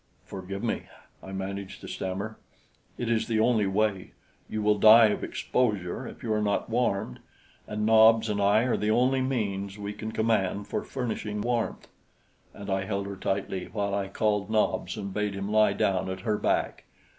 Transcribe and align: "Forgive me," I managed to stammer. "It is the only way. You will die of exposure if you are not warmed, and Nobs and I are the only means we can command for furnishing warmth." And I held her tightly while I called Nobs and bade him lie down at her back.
"Forgive 0.25 0.63
me," 0.63 0.87
I 1.21 1.31
managed 1.31 1.79
to 1.81 1.87
stammer. 1.87 2.39
"It 2.97 3.07
is 3.07 3.27
the 3.27 3.39
only 3.39 3.67
way. 3.67 4.13
You 4.49 4.63
will 4.63 4.79
die 4.79 5.09
of 5.09 5.23
exposure 5.23 6.07
if 6.07 6.23
you 6.23 6.33
are 6.33 6.41
not 6.41 6.71
warmed, 6.71 7.19
and 7.67 7.85
Nobs 7.85 8.27
and 8.27 8.41
I 8.41 8.63
are 8.63 8.77
the 8.77 8.89
only 8.89 9.21
means 9.21 9.77
we 9.77 9.93
can 9.93 10.11
command 10.11 10.65
for 10.65 10.83
furnishing 10.83 11.39
warmth." 11.41 11.87
And 12.51 12.67
I 12.67 12.85
held 12.85 13.05
her 13.05 13.15
tightly 13.15 13.65
while 13.65 13.93
I 13.93 14.07
called 14.07 14.49
Nobs 14.49 14.97
and 14.97 15.13
bade 15.13 15.35
him 15.35 15.51
lie 15.51 15.73
down 15.73 16.09
at 16.09 16.21
her 16.21 16.39
back. 16.39 16.85